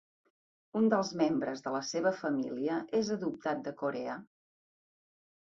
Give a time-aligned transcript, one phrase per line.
[0.79, 4.17] Un dels membres de la seva família és adoptat de Corea.